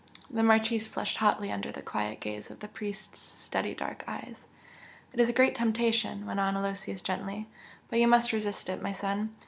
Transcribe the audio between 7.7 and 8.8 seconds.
"But you must resist